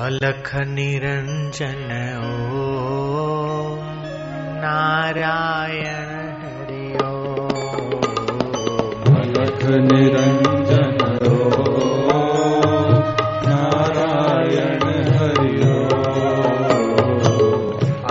[0.00, 2.28] अलख निरंजन ओ
[4.62, 6.12] नारायण
[6.44, 7.10] हरि ओ।
[9.22, 12.22] अलख निरंजन ओ
[13.48, 14.86] नारायण
[15.18, 15.52] हरि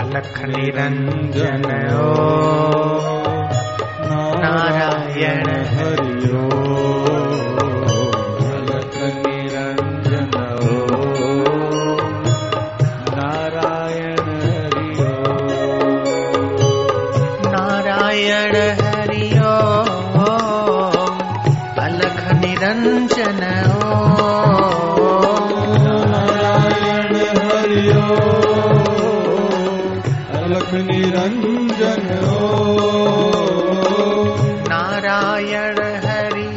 [0.04, 1.68] अलख निरंजन
[1.98, 2.14] ओ।
[4.44, 5.50] नारायण
[35.50, 36.48] नारायण हरि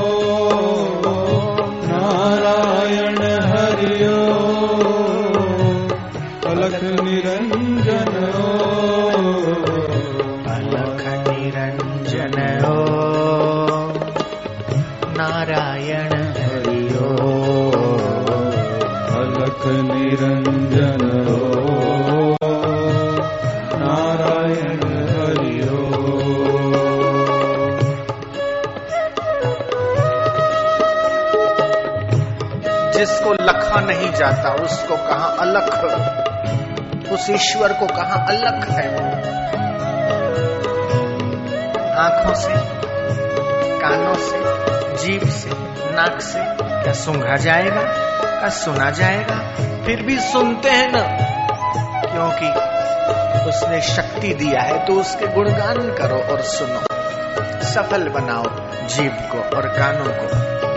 [33.01, 35.85] जिसको लखा नहीं जाता, उसको कहा अलख?
[37.13, 39.05] उस ईश्वर को कहा अलख है वो?
[41.99, 42.53] आँखों से,
[43.79, 44.39] कानों से,
[44.97, 45.51] जीभ से,
[45.93, 46.39] नाक से,
[46.83, 47.83] क्या सूंघा जाएगा,
[48.41, 49.37] क्या सुना जाएगा?
[49.87, 51.03] फिर भी सुनते हैं ना,
[52.01, 52.49] क्योंकि
[53.49, 56.81] उसने शक्ति दिया है तो उसके गुणगान करो और सुनो।
[57.63, 58.45] सफल बनाओ
[58.87, 60.70] जीभ को और कानों को।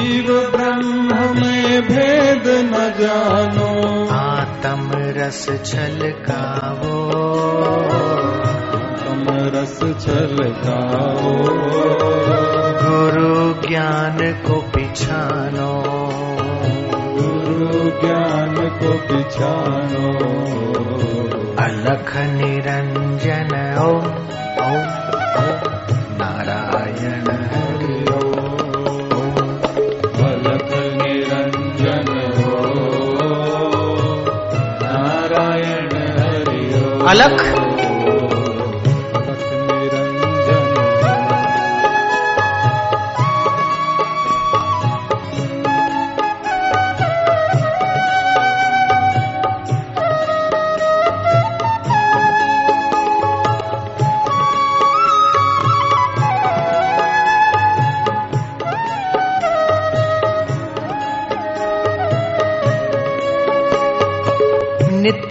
[0.00, 4.23] जीव ब्रह्म में भेद न जानो।
[4.64, 7.10] आत्म रस छलकावो
[8.96, 11.32] तम रस छलकाओ।
[12.84, 15.82] गुरु ज्ञान को पिछानो।
[17.04, 20.08] गुरु ज्ञान को पिछानो।
[21.64, 24.06] अलख निरंजन। ओम
[24.64, 24.90] ओम
[26.18, 27.33] नारायण।
[37.14, 37.63] हरि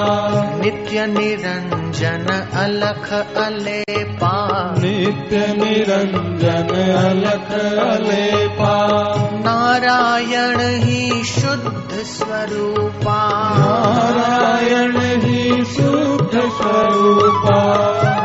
[0.61, 4.47] नित्य निरंजन अलख अलेपा।
[4.77, 8.87] नित्य निरंजन अलख अलेपा।
[9.33, 17.77] नारायण ही शुद्ध स्वरूपा। नारायण ही शुद्ध स्वरूपा।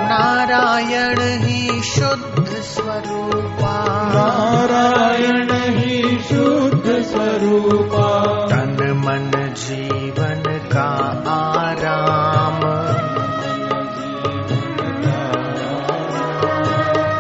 [0.05, 3.85] नारायण ही शुद्ध स्वरूपा।
[4.15, 10.43] नारायण ही शुद्ध स्वरूपा। तन मन जीवन
[10.73, 10.89] का
[11.31, 12.61] आराम।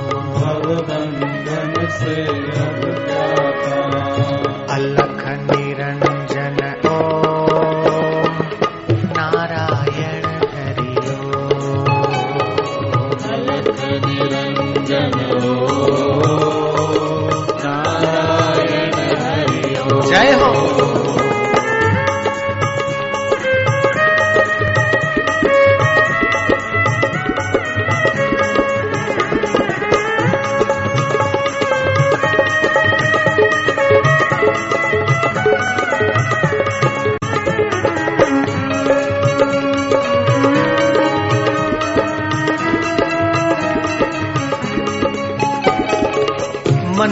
[2.03, 2.80] से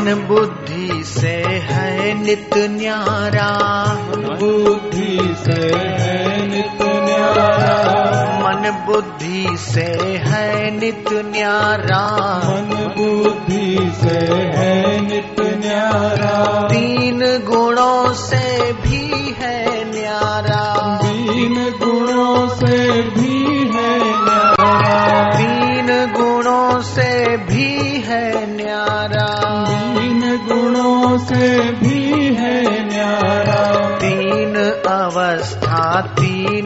[0.09, 3.49] मन बुद्धि से है नित न्यारा।
[4.15, 7.77] बुद्धि से है नित न्यारा।
[8.39, 12.07] मन बुद्धि से है नित न्यारा।
[12.37, 14.25] मन बुद्धि से
[14.57, 18.38] है नित न्यारा। तीन गुणों से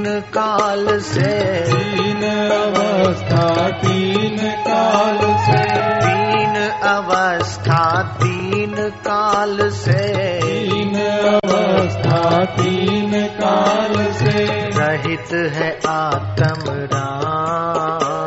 [0.03, 5.63] तीन काल से। तीन अवस्था तीन काल से।
[6.07, 14.45] तीन अवस्था तीन काल से। तीन अवस्था तीन काल से।
[14.79, 18.22] रहित है आत्म राम।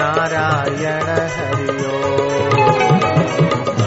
[0.01, 2.61] नारायण हरि ओम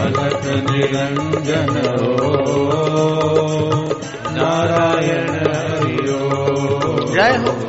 [0.02, 1.74] अलख निरंजन
[4.38, 5.96] नारायण हरि
[7.14, 7.60] जय हो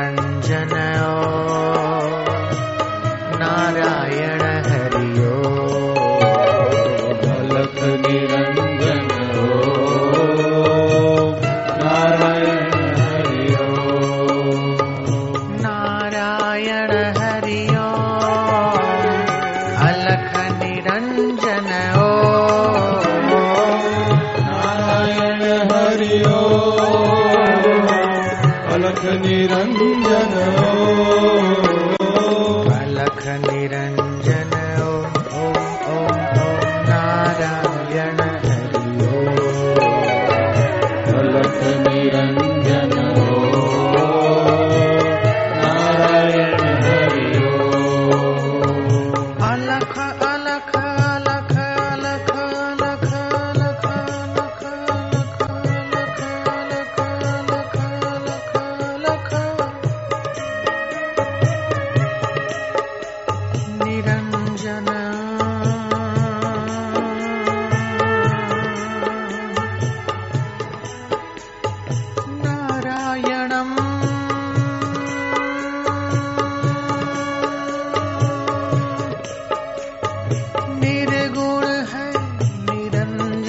[0.00, 1.14] निरञ्जनयो
[3.40, 4.39] नारायण
[28.98, 30.34] निरञ्जन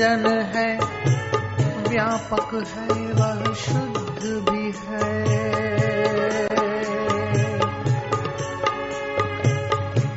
[0.01, 0.77] निरंजन है,
[1.89, 5.41] व्यापक है, वह शुद्ध भी है।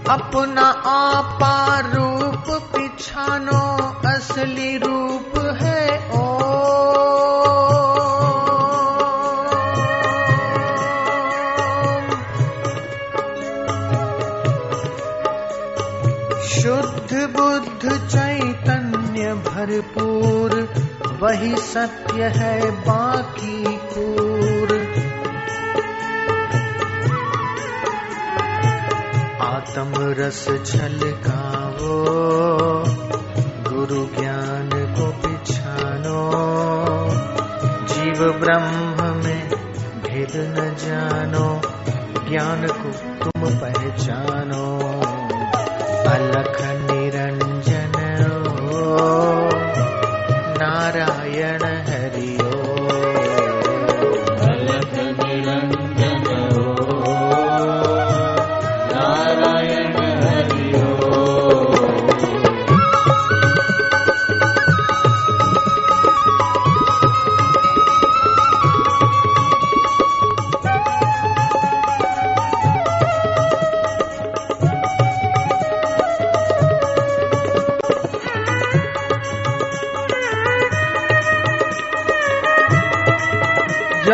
[0.08, 5.93] अपना आपा रूप पिछानो असली रूप है।
[16.94, 20.50] शुद्ध बुद्ध चैतन्य भरपूर,
[21.22, 24.70] वही सत्य है बाकी कूर
[29.42, 31.96] आत्म रस छलकावो,
[33.70, 36.20] गुरु ज्ञान को पिछानो।
[37.84, 39.48] जीव ब्रह्म में
[40.02, 41.60] भेद न जानो,
[42.30, 43.03] ज्ञान को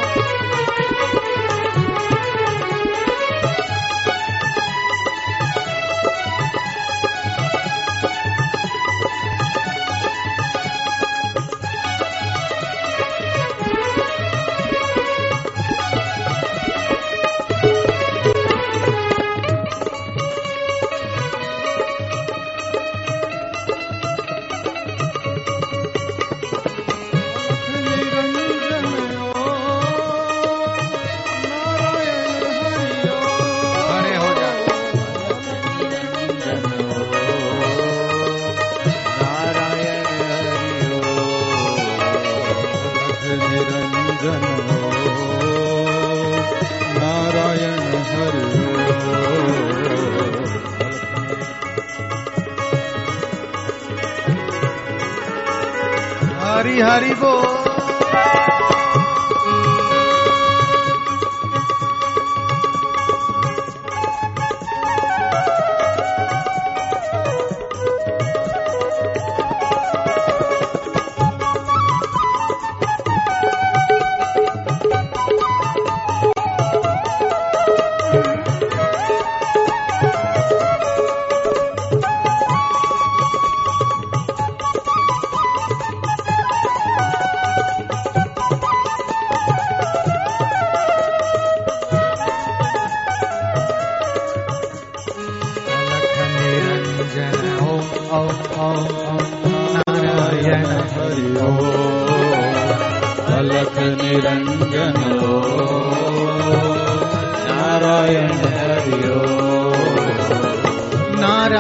[56.49, 58.58] हरि हरि बोल।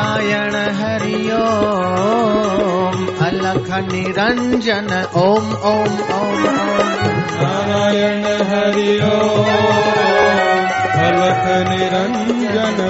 [0.09, 2.95] नारायण हरि ओम
[3.27, 4.89] अलख निरंजन
[5.23, 6.87] ओम ओम ओम ओम।
[7.41, 9.19] नारायण हरि ओ
[11.09, 12.81] अलख निरंजन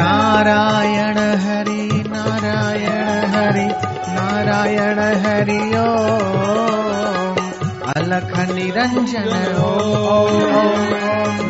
[0.00, 3.66] नारायण हरि नारायण हरि
[4.16, 7.44] नारायण हरि ओम
[7.96, 9.30] अलख निरंजन
[9.68, 10.96] ओम ओम ओम।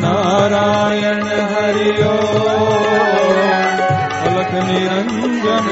[0.03, 2.88] नारायण हरि ओ
[4.49, 5.67] अलख निरंजन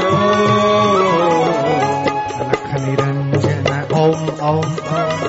[2.38, 3.69] अलख निरंजन
[4.00, 5.24] ओम ओम ओम ओम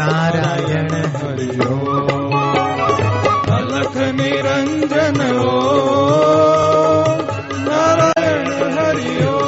[0.00, 1.78] नारायण हरि ओ
[3.56, 5.56] अलख निरंजन ओ
[7.64, 9.40] नारायण हरि ओ